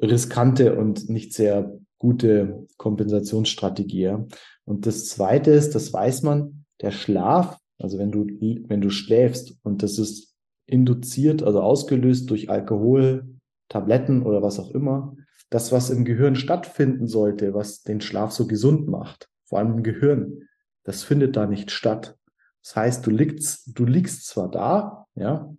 [0.00, 4.02] riskante und nicht sehr gute Kompensationsstrategie.
[4.02, 4.26] Ja.
[4.64, 8.26] Und das zweite ist, das weiß man, der Schlaf, also wenn du,
[8.68, 10.34] wenn du schläfst und das ist
[10.66, 13.37] induziert, also ausgelöst durch Alkohol,
[13.68, 15.16] Tabletten oder was auch immer,
[15.50, 19.82] das, was im Gehirn stattfinden sollte, was den Schlaf so gesund macht, vor allem im
[19.82, 20.42] Gehirn,
[20.84, 22.16] das findet da nicht statt.
[22.62, 25.54] Das heißt, du liegst, du liegst zwar da, ja,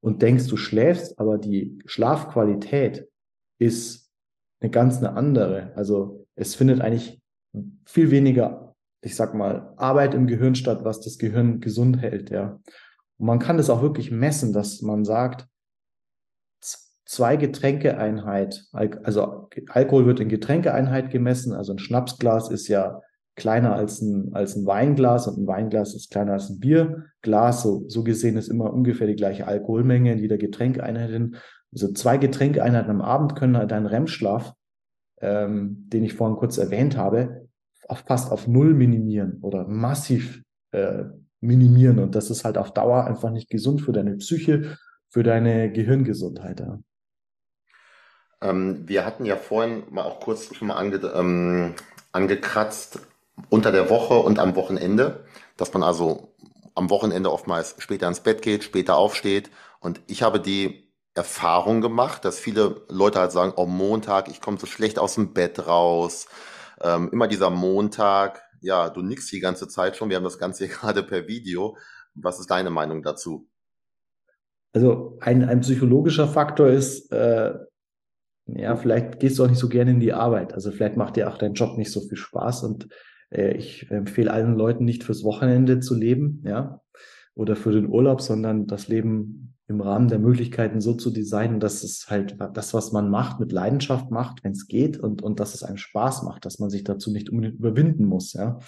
[0.00, 3.08] und denkst, du schläfst, aber die Schlafqualität
[3.58, 4.10] ist
[4.60, 5.72] eine ganz eine andere.
[5.76, 7.22] Also es findet eigentlich
[7.86, 12.60] viel weniger, ich sag mal, Arbeit im Gehirn statt, was das Gehirn gesund hält, ja.
[13.16, 15.46] Und man kann das auch wirklich messen, dass man sagt,
[17.14, 23.00] zwei Getränkeeinheit, also Alkohol wird in Getränkeeinheit gemessen, also ein Schnapsglas ist ja
[23.36, 27.62] kleiner als ein, als ein Weinglas und ein Weinglas ist kleiner als ein Bierglas.
[27.62, 31.10] So, so gesehen ist immer ungefähr die gleiche Alkoholmenge in jeder Getränkeinheit.
[31.72, 34.52] Also zwei Getränkeinheiten am Abend können halt deinen REM-Schlaf,
[35.20, 37.48] ähm, den ich vorhin kurz erwähnt habe,
[37.88, 41.04] auf, fast auf Null minimieren oder massiv äh,
[41.40, 41.98] minimieren.
[41.98, 44.76] Und das ist halt auf Dauer einfach nicht gesund für deine Psyche,
[45.08, 46.60] für deine Gehirngesundheit.
[46.60, 46.78] Ja.
[48.40, 51.74] Ähm, wir hatten ja vorhin mal auch kurz schon mal ange, ähm,
[52.12, 53.00] angekratzt
[53.48, 55.24] unter der Woche und am Wochenende,
[55.56, 56.34] dass man also
[56.74, 59.50] am Wochenende oftmals später ins Bett geht, später aufsteht.
[59.80, 64.58] Und ich habe die Erfahrung gemacht, dass viele Leute halt sagen, oh Montag, ich komme
[64.58, 66.26] so schlecht aus dem Bett raus.
[66.80, 70.08] Ähm, immer dieser Montag, ja, du nix die ganze Zeit schon.
[70.08, 71.76] Wir haben das Ganze hier gerade per Video.
[72.14, 73.48] Was ist deine Meinung dazu?
[74.72, 77.54] Also ein, ein psychologischer Faktor ist, äh,
[78.46, 80.52] ja, vielleicht gehst du auch nicht so gerne in die Arbeit.
[80.52, 82.88] Also vielleicht macht dir auch dein Job nicht so viel Spaß und
[83.30, 86.80] äh, ich empfehle allen Leuten nicht fürs Wochenende zu leben, ja,
[87.34, 91.82] oder für den Urlaub, sondern das Leben im Rahmen der Möglichkeiten so zu designen, dass
[91.82, 95.54] es halt das, was man macht, mit Leidenschaft macht, wenn es geht und, und dass
[95.54, 98.58] es einem Spaß macht, dass man sich dazu nicht unbedingt überwinden muss, ja.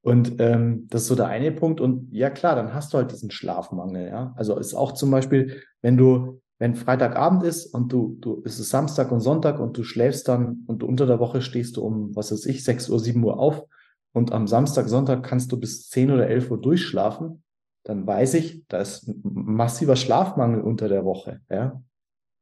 [0.00, 1.80] Und ähm, das ist so der eine Punkt.
[1.80, 4.32] Und ja, klar, dann hast du halt diesen Schlafmangel, ja.
[4.36, 8.70] Also ist auch zum Beispiel, wenn du, wenn Freitagabend ist und du, du, es ist
[8.70, 12.32] Samstag und Sonntag und du schläfst dann und unter der Woche stehst du um, was
[12.32, 13.64] weiß ich, 6 Uhr, 7 Uhr auf
[14.12, 17.44] und am Samstag, Sonntag kannst du bis 10 oder 11 Uhr durchschlafen,
[17.84, 21.80] dann weiß ich, da ist massiver Schlafmangel unter der Woche, ja.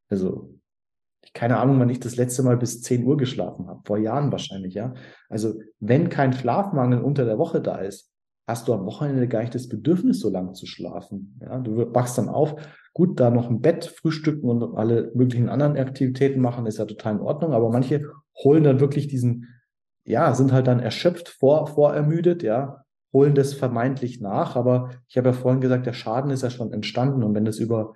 [0.08, 0.54] Also,
[1.34, 3.82] keine Ahnung, wann ich das letzte Mal bis 10 Uhr geschlafen habe.
[3.84, 4.94] Vor Jahren wahrscheinlich, ja.
[5.28, 8.12] Also, wenn kein Schlafmangel unter der Woche da ist,
[8.46, 11.38] hast du am Wochenende gar nicht das Bedürfnis, so lange zu schlafen.
[11.40, 12.54] Ja, du wachst dann auf.
[12.96, 17.16] Gut, da noch ein Bett frühstücken und alle möglichen anderen Aktivitäten machen, ist ja total
[17.16, 17.52] in Ordnung.
[17.52, 18.10] Aber manche
[18.42, 19.48] holen dann wirklich diesen
[20.06, 24.56] ja, sind halt dann erschöpft, vor, vorermüdet, ja, holen das vermeintlich nach.
[24.56, 27.24] Aber ich habe ja vorhin gesagt, der Schaden ist ja schon entstanden.
[27.24, 27.94] Und wenn das über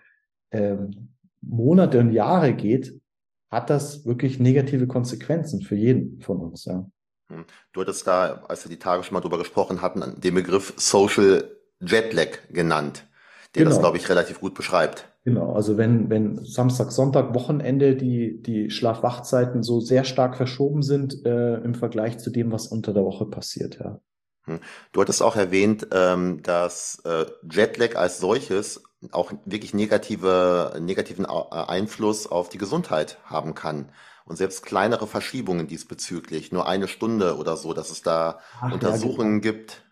[0.51, 3.01] ähm, Monate und Jahre geht,
[3.51, 6.85] hat das wirklich negative Konsequenzen für jeden von uns, ja.
[7.29, 7.45] Hm.
[7.73, 11.57] Du hattest da, als wir die Tage schon mal drüber gesprochen hatten, den Begriff Social
[11.81, 13.09] Jetlag genannt,
[13.55, 13.71] der genau.
[13.71, 15.09] das, glaube ich, relativ gut beschreibt.
[15.25, 21.27] Genau, also wenn, wenn Samstag, Sonntag, Wochenende die, die Schlaf-Wach-Zeiten so sehr stark verschoben sind
[21.27, 24.01] äh, im Vergleich zu dem, was unter der Woche passiert, ja.
[24.45, 24.61] Hm.
[24.93, 28.83] Du hattest auch erwähnt, ähm, dass äh, Jetlag als solches
[29.13, 33.91] auch wirklich negative, negativen äh, Einfluss auf die Gesundheit haben kann.
[34.25, 39.43] Und selbst kleinere Verschiebungen diesbezüglich, nur eine Stunde oder so, dass es da Ach, Untersuchungen
[39.43, 39.59] ja, genau.
[39.59, 39.83] gibt.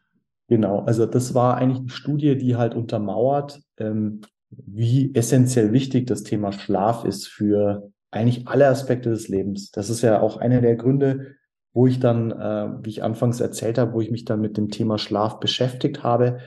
[0.48, 6.22] Genau, also das war eigentlich eine Studie, die halt untermauert, ähm, wie essentiell wichtig das
[6.22, 9.70] Thema Schlaf ist für eigentlich alle Aspekte des Lebens.
[9.70, 11.34] Das ist ja auch einer der Gründe,
[11.74, 14.70] wo ich dann, äh, wie ich anfangs erzählt habe, wo ich mich dann mit dem
[14.70, 16.38] Thema Schlaf beschäftigt habe.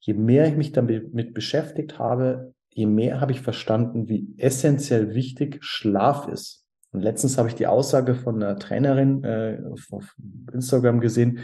[0.00, 5.58] Je mehr ich mich damit beschäftigt habe, je mehr habe ich verstanden, wie essentiell wichtig
[5.60, 6.64] Schlaf ist.
[6.90, 10.16] Und letztens habe ich die Aussage von einer Trainerin äh, auf
[10.52, 11.38] Instagram gesehen,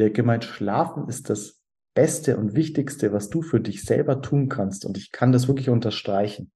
[0.00, 1.60] der gemeint, Schlafen ist das
[1.94, 4.84] Beste und Wichtigste, was du für dich selber tun kannst.
[4.84, 6.50] Und ich kann das wirklich unterstreichen.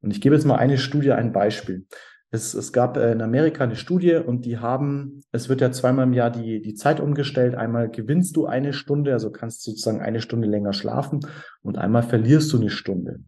[0.00, 1.86] Und ich gebe jetzt mal eine Studie, ein Beispiel.
[2.30, 6.06] Es, es gab äh, in Amerika eine Studie und die haben, es wird ja zweimal
[6.06, 7.54] im Jahr die, die Zeit umgestellt.
[7.54, 11.20] Einmal gewinnst du eine Stunde, also kannst sozusagen eine Stunde länger schlafen
[11.60, 13.20] und einmal verlierst du eine Stunde.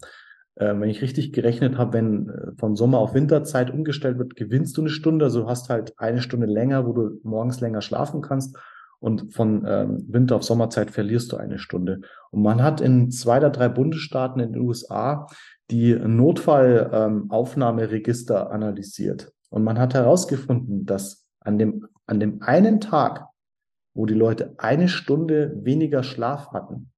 [0.56, 4.76] Äh, wenn ich richtig gerechnet habe, wenn äh, von Sommer auf Winterzeit umgestellt wird, gewinnst
[4.78, 8.22] du eine Stunde, also du hast halt eine Stunde länger, wo du morgens länger schlafen
[8.22, 8.56] kannst
[9.04, 12.00] und von ähm, Winter auf Sommerzeit verlierst du eine Stunde.
[12.30, 15.26] Und man hat in zwei oder drei Bundesstaaten in den USA
[15.70, 19.30] die Notfallaufnahmeregister ähm, analysiert.
[19.50, 23.26] Und man hat herausgefunden, dass an dem, an dem einen Tag,
[23.92, 26.90] wo die Leute eine Stunde weniger Schlaf hatten,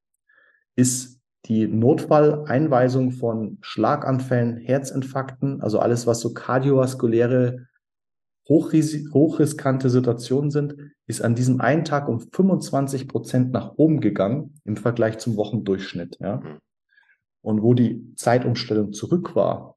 [0.77, 7.67] ist die Notfalleinweisung von Schlaganfällen, Herzinfarkten, also alles, was so kardiovaskuläre
[8.49, 14.77] hochriskante Situationen sind, ist an diesem einen Tag um 25 Prozent nach oben gegangen im
[14.77, 16.19] Vergleich zum Wochendurchschnitt.
[16.21, 16.37] Ja?
[16.37, 16.59] Mhm.
[17.43, 19.77] Und wo die Zeitumstellung zurück war,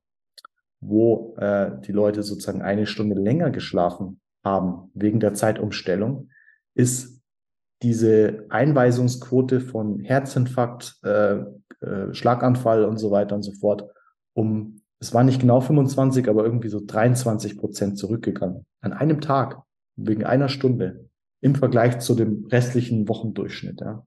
[0.81, 6.29] wo äh, die Leute sozusagen eine Stunde länger geschlafen haben wegen der Zeitumstellung,
[6.75, 7.21] ist
[7.81, 11.39] diese Einweisungsquote von Herzinfarkt, äh,
[11.81, 13.89] äh, Schlaganfall und so weiter und so fort
[14.33, 18.65] um es war nicht genau 25, aber irgendwie so 23 Prozent zurückgegangen.
[18.81, 19.61] An einem Tag,
[19.95, 21.09] wegen einer Stunde,
[21.41, 23.79] im Vergleich zu dem restlichen Wochendurchschnitt.
[23.79, 24.05] Ja.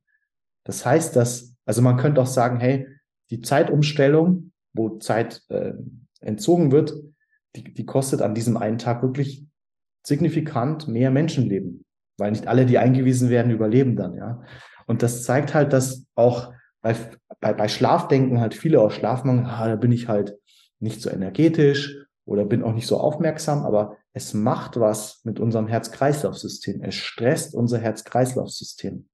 [0.65, 2.87] Das heißt, dass, also man könnte auch sagen, hey,
[3.31, 5.73] die Zeitumstellung, wo Zeit äh,
[6.21, 6.95] entzogen wird,
[7.57, 9.47] die, die kostet an diesem einen Tag wirklich
[10.07, 11.85] signifikant mehr Menschenleben,
[12.19, 14.43] weil nicht alle, die eingewiesen werden, überleben dann, ja.
[14.87, 16.53] Und das zeigt halt, dass auch
[16.83, 16.97] bei,
[17.41, 20.37] bei, bei Schlafdenken halt viele aus Schlafmangel, ah, da bin ich halt
[20.83, 25.67] nicht so energetisch oder bin auch nicht so aufmerksam, aber es macht was mit unserem
[25.67, 26.83] Herz-Kreislauf-System.
[26.83, 29.07] Es stresst unser Herz-Kreislauf-System.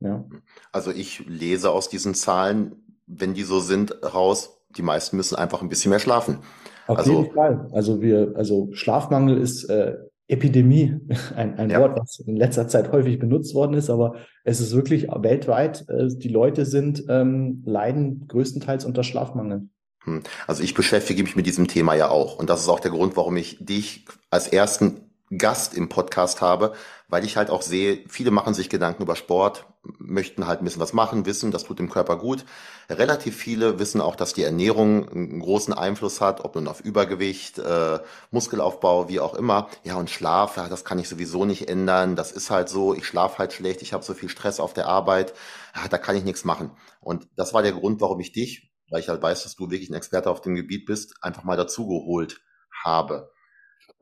[0.00, 0.24] Ja.
[0.72, 2.72] Also ich lese aus diesen Zahlen,
[3.06, 6.38] wenn die so sind, raus, die meisten müssen einfach ein bisschen mehr schlafen.
[6.86, 7.68] Auf also, jeden Fall.
[7.72, 9.96] Also wir, also Schlafmangel ist äh,
[10.26, 10.98] Epidemie,
[11.36, 11.80] ein, ein ja.
[11.80, 16.08] Wort, was in letzter Zeit häufig benutzt worden ist, aber es ist wirklich weltweit, äh,
[16.08, 19.68] die Leute sind, ähm, leiden größtenteils unter Schlafmangel.
[20.04, 20.22] Hm.
[20.46, 22.36] Also ich beschäftige mich mit diesem Thema ja auch.
[22.38, 26.74] Und das ist auch der Grund, warum ich dich als ersten Gast im Podcast habe,
[27.08, 29.66] weil ich halt auch sehe, viele machen sich Gedanken über Sport,
[29.98, 32.44] möchten halt ein bisschen was machen, wissen, das tut dem Körper gut.
[32.88, 37.58] Relativ viele wissen auch, dass die Ernährung einen großen Einfluss hat, ob nun auf Übergewicht,
[37.58, 37.98] äh,
[38.30, 39.68] Muskelaufbau, wie auch immer.
[39.84, 42.14] Ja, und Schlaf, ja, das kann ich sowieso nicht ändern.
[42.14, 44.86] Das ist halt so, ich schlafe halt schlecht, ich habe so viel Stress auf der
[44.86, 45.32] Arbeit,
[45.74, 46.70] ja, da kann ich nichts machen.
[47.00, 49.90] Und das war der Grund, warum ich dich, weil ich halt weiß, dass du wirklich
[49.90, 52.40] ein Experte auf dem Gebiet bist, einfach mal dazugeholt
[52.84, 53.30] habe.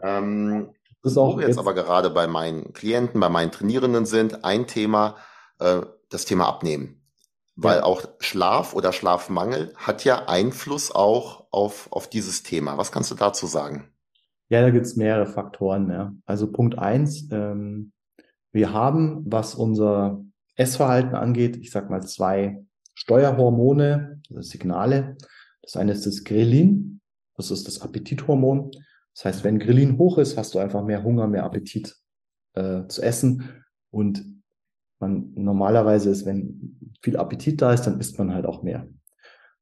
[0.03, 4.05] Ähm, das ist auch Wo wir jetzt, aber gerade bei meinen Klienten, bei meinen Trainierenden
[4.05, 5.17] sind, ein Thema,
[5.61, 7.03] äh, das Thema Abnehmen.
[7.57, 7.85] Weil ja.
[7.85, 12.77] auch Schlaf oder Schlafmangel hat ja Einfluss auch auf, auf dieses Thema.
[12.77, 13.93] Was kannst du dazu sagen?
[14.49, 15.91] Ja, da gibt es mehrere Faktoren.
[15.91, 16.13] Ja.
[16.27, 17.93] Also Punkt eins, ähm,
[18.53, 20.25] wir haben, was unser
[20.57, 22.65] Essverhalten angeht, ich sag mal zwei
[23.01, 25.17] Steuerhormone, also Signale.
[25.63, 27.01] Das eine ist das Grelin,
[27.37, 28.71] das ist das Appetithormon.
[29.15, 31.97] Das heißt, wenn Grillin hoch ist, hast du einfach mehr Hunger, mehr Appetit
[32.55, 33.65] äh, zu essen.
[33.91, 34.25] Und
[34.99, 38.87] man normalerweise ist, wenn viel Appetit da ist, dann isst man halt auch mehr.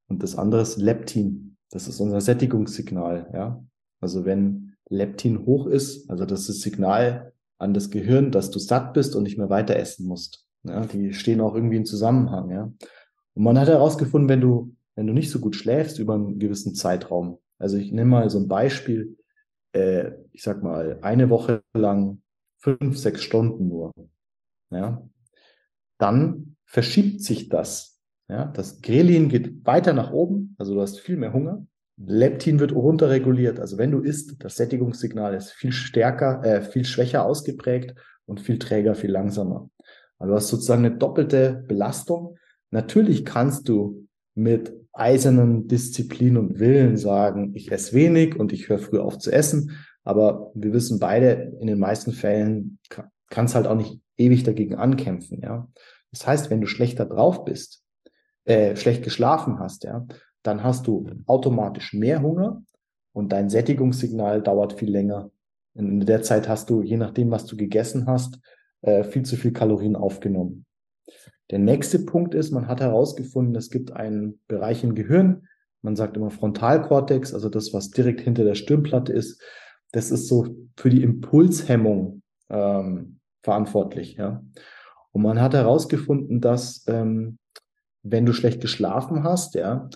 [0.09, 1.57] Und das andere ist Leptin.
[1.71, 3.65] Das ist unser Sättigungssignal, ja.
[4.01, 8.59] Also wenn Leptin hoch ist, also das ist das Signal an das Gehirn, dass du
[8.59, 10.45] satt bist und nicht mehr weiter essen musst.
[10.65, 12.73] Ja, die stehen auch irgendwie im Zusammenhang, ja.
[13.39, 16.75] Und man hat herausgefunden, wenn du, wenn du nicht so gut schläfst über einen gewissen
[16.75, 19.17] Zeitraum, also ich nehme mal so ein Beispiel,
[19.71, 22.21] äh, ich sag mal, eine Woche lang
[22.57, 23.93] fünf, sechs Stunden nur,
[24.71, 25.09] ja,
[25.99, 28.01] dann verschiebt sich das.
[28.29, 31.65] Ja, das Grelin geht weiter nach oben, also du hast viel mehr Hunger.
[31.97, 33.61] Leptin wird runterreguliert.
[33.61, 37.95] Also wenn du isst, das Sättigungssignal ist viel stärker, äh, viel schwächer ausgeprägt
[38.27, 39.71] und viel träger, viel langsamer.
[40.19, 42.37] Also du hast sozusagen eine doppelte Belastung.
[42.71, 48.79] Natürlich kannst du mit eisernen Disziplin und Willen sagen, ich esse wenig und ich höre
[48.79, 49.73] früh auf zu essen.
[50.05, 52.79] Aber wir wissen beide, in den meisten Fällen
[53.31, 55.69] kann es halt auch nicht ewig dagegen ankämpfen, ja.
[56.11, 57.85] Das heißt, wenn du schlechter drauf bist,
[58.47, 60.07] äh, schlecht geschlafen hast, ja,
[60.43, 62.63] dann hast du automatisch mehr Hunger
[63.13, 65.31] und dein Sättigungssignal dauert viel länger.
[65.75, 68.41] In der Zeit hast du, je nachdem, was du gegessen hast,
[68.81, 70.65] äh, viel zu viel Kalorien aufgenommen.
[71.51, 75.47] Der nächste Punkt ist, man hat herausgefunden, es gibt einen Bereich im Gehirn,
[75.83, 79.41] man sagt immer Frontalkortex, also das, was direkt hinter der Stirnplatte ist.
[79.93, 84.17] Das ist so für die Impulshemmung ähm, verantwortlich.
[84.17, 84.43] Ja.
[85.13, 87.39] Und man hat herausgefunden, dass ähm,
[88.03, 89.89] wenn du schlecht geschlafen hast, ja,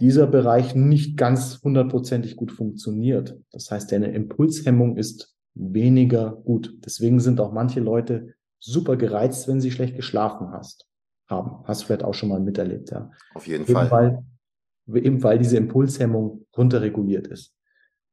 [0.00, 3.36] dieser Bereich nicht ganz hundertprozentig gut funktioniert.
[3.50, 6.76] Das heißt, deine Impulshemmung ist weniger gut.
[6.84, 10.86] Deswegen sind auch manche Leute super gereizt, wenn sie schlecht geschlafen hast,
[11.28, 11.64] haben.
[11.64, 13.10] Hast du vielleicht auch schon mal miterlebt, ja.
[13.34, 14.24] Auf jeden eben Fall.
[14.86, 17.54] Weil, eben weil diese Impulshemmung runterreguliert ist.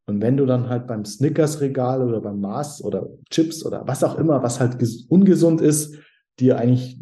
[0.08, 4.20] Und wenn du dann halt beim Snickers-Regal oder beim Mars oder Chips oder was auch
[4.20, 4.78] immer, was halt
[5.10, 5.98] ungesund ist,
[6.40, 7.00] dir eigentlich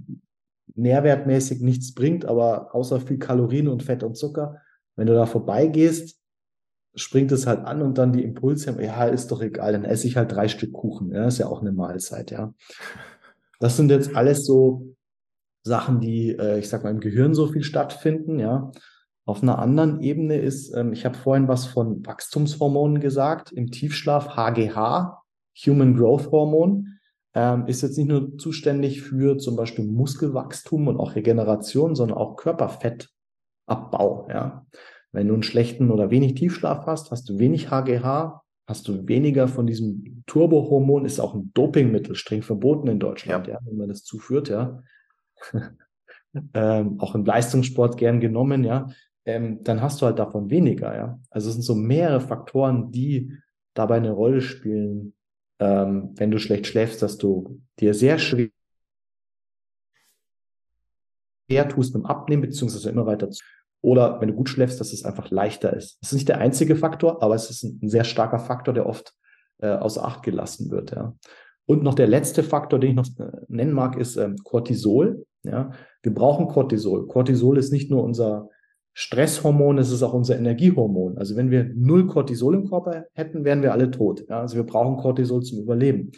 [0.75, 4.61] nährwertmäßig nichts bringt, aber außer viel Kalorien und Fett und Zucker,
[4.95, 6.19] wenn du da vorbeigehst,
[6.95, 10.15] springt es halt an und dann die Impulse, ja, ist doch egal, dann esse ich
[10.15, 12.53] halt drei Stück Kuchen, ja, ist ja auch eine Mahlzeit, ja.
[13.59, 14.93] Das sind jetzt alles so
[15.63, 18.71] Sachen, die, äh, ich sag mal, im Gehirn so viel stattfinden, ja.
[19.25, 24.35] Auf einer anderen Ebene ist, ähm, ich habe vorhin was von Wachstumshormonen gesagt, im Tiefschlaf
[24.35, 25.21] HGH,
[25.65, 26.99] Human Growth Hormon,
[27.33, 32.35] ähm, ist jetzt nicht nur zuständig für zum Beispiel Muskelwachstum und auch Regeneration, sondern auch
[32.35, 34.65] Körperfettabbau, ja.
[35.13, 39.47] Wenn du einen schlechten oder wenig Tiefschlaf hast, hast du wenig HGH, hast du weniger
[39.47, 43.89] von diesem Turbohormon, ist auch ein Dopingmittel, streng verboten in Deutschland, ja, ja wenn man
[43.89, 44.81] das zuführt, ja.
[46.53, 48.87] ähm, auch im Leistungssport gern genommen, ja,
[49.25, 51.19] ähm, dann hast du halt davon weniger, ja.
[51.29, 53.33] Also es sind so mehrere Faktoren, die
[53.73, 55.13] dabei eine Rolle spielen,
[55.59, 58.49] ähm, wenn du schlecht schläfst, dass du dir sehr schwer
[61.69, 63.43] tust beim Abnehmen, beziehungsweise immer weiter zu
[63.83, 65.97] oder wenn du gut schläfst, dass es einfach leichter ist.
[66.01, 69.13] Das ist nicht der einzige Faktor, aber es ist ein, sehr starker Faktor, der oft
[69.59, 70.91] äh, außer Acht gelassen wird.
[70.91, 71.13] Ja.
[71.65, 75.25] Und noch der letzte Faktor, den ich noch äh, nennen mag, ist ähm, Cortisol.
[75.43, 75.71] Ja.
[76.01, 77.07] Wir brauchen Cortisol.
[77.07, 78.49] Cortisol ist nicht nur unser
[78.93, 81.17] Stresshormon, es ist auch unser Energiehormon.
[81.17, 84.23] Also wenn wir null Cortisol im Körper hätten, wären wir alle tot.
[84.29, 84.39] Ja.
[84.39, 86.11] Also wir brauchen Cortisol zum Überleben.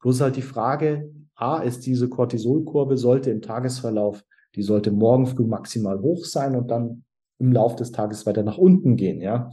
[0.00, 5.44] Bloß halt die Frage, A, ist diese Cortisolkurve, sollte im Tagesverlauf, die sollte morgen früh
[5.44, 7.04] maximal hoch sein und dann
[7.40, 9.50] im Laufe des Tages weiter nach unten gehen, ja.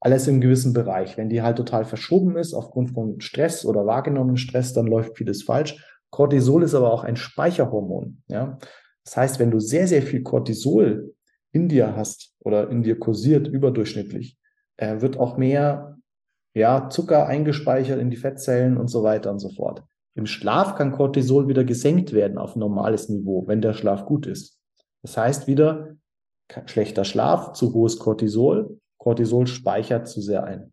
[0.00, 1.18] Alles im gewissen Bereich.
[1.18, 5.42] Wenn die halt total verschoben ist aufgrund von Stress oder wahrgenommenen Stress, dann läuft vieles
[5.42, 5.84] falsch.
[6.10, 8.58] Cortisol ist aber auch ein Speicherhormon, ja.
[9.04, 11.14] Das heißt, wenn du sehr, sehr viel Cortisol
[11.52, 14.38] in dir hast oder in dir kursiert, überdurchschnittlich,
[14.76, 15.98] äh, wird auch mehr
[16.54, 19.84] ja, Zucker eingespeichert in die Fettzellen und so weiter und so fort.
[20.14, 24.58] im Schlaf kann Cortisol wieder gesenkt werden auf normales Niveau, wenn der Schlaf gut ist.
[25.02, 25.96] Das heißt wieder,
[26.66, 28.78] schlechter Schlaf, zu hohes Cortisol.
[28.98, 30.72] Cortisol speichert zu sehr ein.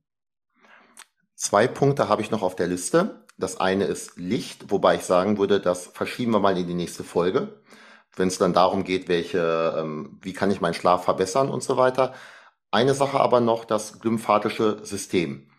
[1.36, 3.26] Zwei Punkte habe ich noch auf der Liste.
[3.38, 7.04] Das eine ist Licht, wobei ich sagen würde, das verschieben wir mal in die nächste
[7.04, 7.62] Folge,
[8.16, 11.78] wenn es dann darum geht, welche, ähm, wie kann ich meinen Schlaf verbessern und so
[11.78, 12.14] weiter.
[12.72, 15.52] Eine Sache aber noch, das glymphatische System.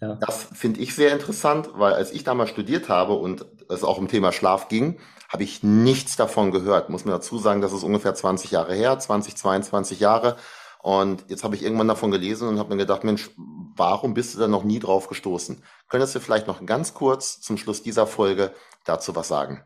[0.00, 0.14] Ja.
[0.14, 4.08] Das finde ich sehr interessant, weil als ich damals studiert habe und es auch um
[4.08, 6.88] Thema Schlaf ging, habe ich nichts davon gehört.
[6.88, 10.36] Muss mir dazu sagen, das ist ungefähr 20 Jahre her, 20, 22 Jahre.
[10.82, 13.30] Und jetzt habe ich irgendwann davon gelesen und habe mir gedacht, Mensch,
[13.76, 15.62] warum bist du da noch nie drauf gestoßen?
[15.88, 18.52] Könntest du vielleicht noch ganz kurz zum Schluss dieser Folge
[18.84, 19.62] dazu was sagen?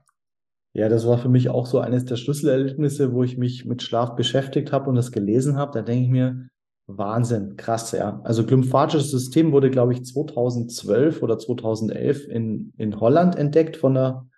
[0.74, 4.16] Ja, das war für mich auch so eines der Schlüsselerlebnisse, wo ich mich mit Schlaf
[4.16, 5.72] beschäftigt habe und das gelesen habe.
[5.72, 6.48] Da denke ich mir,
[6.86, 8.20] Wahnsinn, krass, ja.
[8.24, 14.28] Also glymphatisches System wurde, glaube ich, 2012 oder 2011 in, in Holland entdeckt von einer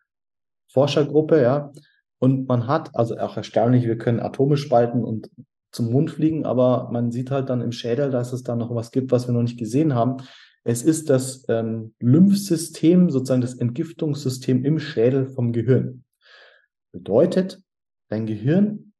[0.74, 1.72] Forschergruppe, ja.
[2.18, 5.30] Und man hat, also auch erstaunlich, wir können Atome spalten und
[5.72, 8.90] zum Mund fliegen, aber man sieht halt dann im Schädel, dass es da noch was
[8.90, 10.18] gibt, was wir noch nicht gesehen haben.
[10.64, 16.04] Es ist das ähm, Lymphsystem, sozusagen das Entgiftungssystem im Schädel vom Gehirn.
[16.92, 17.60] Bedeutet,
[18.08, 18.92] dein Gehirn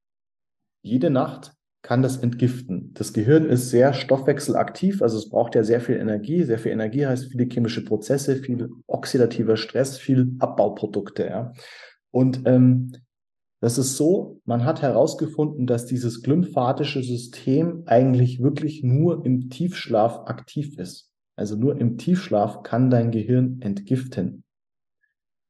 [0.83, 2.93] jede Nacht kann das entgiften.
[2.95, 6.43] Das Gehirn ist sehr stoffwechselaktiv, also es braucht ja sehr viel Energie.
[6.43, 11.27] Sehr viel Energie heißt viele chemische Prozesse, viel oxidativer Stress, viel Abbauprodukte.
[11.27, 11.53] Ja.
[12.11, 12.93] Und ähm,
[13.61, 20.21] das ist so, man hat herausgefunden, dass dieses glymphatische System eigentlich wirklich nur im Tiefschlaf
[20.27, 21.11] aktiv ist.
[21.37, 24.45] Also nur im Tiefschlaf kann dein Gehirn entgiften.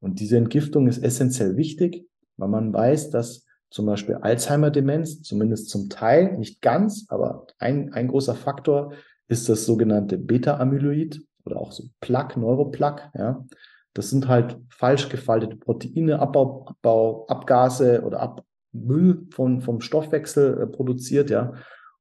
[0.00, 3.43] Und diese Entgiftung ist essentiell wichtig, weil man weiß, dass
[3.74, 8.92] zum Beispiel Alzheimer-Demenz, zumindest zum Teil, nicht ganz, aber ein, ein großer Faktor
[9.26, 13.44] ist das sogenannte Beta-Amyloid oder auch so Plaque, Neuroplaque, ja.
[13.92, 20.62] Das sind halt falsch gefaltete Proteine, Abbau, Abbau Abgase oder Ab Müll von, vom Stoffwechsel
[20.62, 21.54] äh, produziert, ja.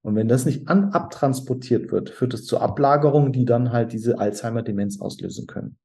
[0.03, 4.19] Und wenn das nicht an, abtransportiert wird, führt es zu Ablagerungen, die dann halt diese
[4.19, 5.77] Alzheimer-Demenz auslösen können.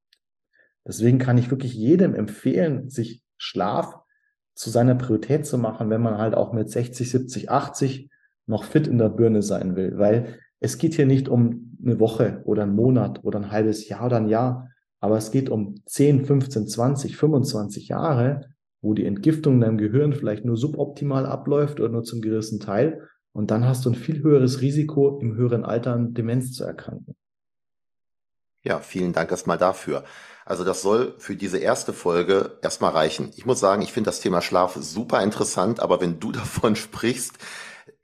[0.85, 3.98] Deswegen kann ich wirklich jedem empfehlen, sich Schlaf
[4.59, 8.09] zu seiner Priorität zu machen, wenn man halt auch mit 60, 70, 80
[8.45, 9.97] noch fit in der Birne sein will.
[9.97, 14.07] Weil es geht hier nicht um eine Woche oder einen Monat oder ein halbes Jahr
[14.07, 14.67] oder ein Jahr,
[14.99, 18.49] aber es geht um 10, 15, 20, 25 Jahre,
[18.81, 23.07] wo die Entgiftung in deinem Gehirn vielleicht nur suboptimal abläuft oder nur zum gewissen Teil.
[23.31, 27.15] Und dann hast du ein viel höheres Risiko, im höheren Alter an Demenz zu erkranken.
[28.63, 30.03] Ja, vielen Dank erstmal dafür.
[30.49, 33.31] Also das soll für diese erste Folge erstmal reichen.
[33.35, 37.33] Ich muss sagen, ich finde das Thema Schlaf super interessant, aber wenn du davon sprichst,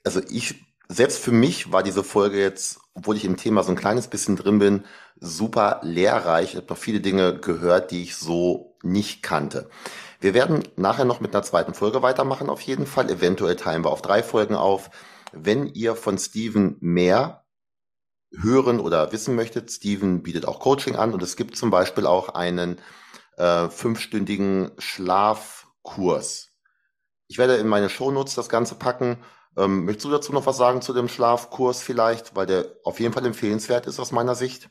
[0.04, 3.76] also ich, selbst für mich war diese Folge jetzt, obwohl ich im Thema so ein
[3.76, 4.84] kleines bisschen drin bin,
[5.20, 6.52] super lehrreich.
[6.52, 9.68] Ich habe noch viele Dinge gehört, die ich so nicht kannte.
[10.20, 13.10] Wir werden nachher noch mit einer zweiten Folge weitermachen, auf jeden Fall.
[13.10, 14.92] Eventuell teilen wir auf drei Folgen auf.
[15.34, 17.45] Wenn ihr von Steven mehr
[18.42, 22.30] hören oder wissen möchtet, Steven bietet auch Coaching an und es gibt zum Beispiel auch
[22.30, 22.78] einen
[23.38, 26.50] äh, fünfstündigen Schlafkurs.
[27.28, 29.18] Ich werde in meine Shownotes das Ganze packen.
[29.58, 33.14] Ähm, möchtest du dazu noch was sagen zu dem Schlafkurs vielleicht, weil der auf jeden
[33.14, 34.70] Fall empfehlenswert ist aus meiner Sicht?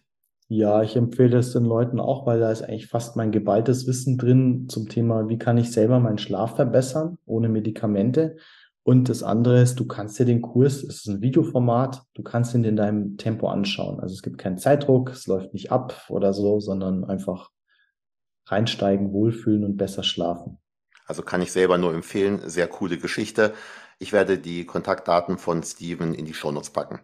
[0.48, 4.18] Ja, ich empfehle es den Leuten auch, weil da ist eigentlich fast mein geballtes Wissen
[4.18, 8.36] drin zum Thema, wie kann ich selber meinen Schlaf verbessern ohne Medikamente.
[8.84, 12.54] Und das andere ist, du kannst dir den Kurs, es ist ein Videoformat, du kannst
[12.54, 13.98] ihn in deinem Tempo anschauen.
[13.98, 17.50] Also es gibt keinen Zeitdruck, es läuft nicht ab oder so, sondern einfach
[18.46, 20.58] reinsteigen, wohlfühlen und besser schlafen.
[21.06, 23.54] Also kann ich selber nur empfehlen, sehr coole Geschichte.
[23.98, 27.00] Ich werde die Kontaktdaten von Steven in die Shownotes packen.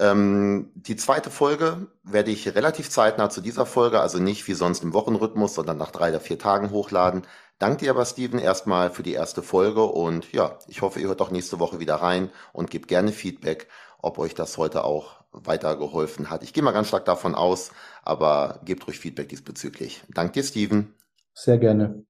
[0.00, 4.82] Ähm, die zweite Folge werde ich relativ zeitnah zu dieser Folge, also nicht wie sonst
[4.84, 7.22] im Wochenrhythmus, sondern nach drei oder vier Tagen hochladen.
[7.58, 11.20] Danke dir aber, Steven, erstmal für die erste Folge und ja, ich hoffe, ihr hört
[11.20, 13.66] auch nächste Woche wieder rein und gebt gerne Feedback,
[14.00, 16.44] ob euch das heute auch weitergeholfen hat.
[16.44, 17.72] Ich gehe mal ganz stark davon aus,
[18.02, 20.02] aber gebt ruhig Feedback diesbezüglich.
[20.08, 20.94] Danke dir, Steven.
[21.34, 22.07] Sehr gerne.